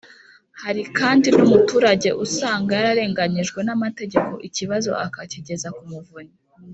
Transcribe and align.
Hari 0.61 0.81
kandi 0.97 1.27
n 1.35 1.39
umuturage 1.45 2.09
usanga 2.25 2.71
yararenganyijwe 2.77 3.59
n’amategeko 3.63 4.31
ikibazo 4.47 4.89
akakigeza 5.05 5.69
ku 5.77 5.83
Muvunyi 5.91 6.35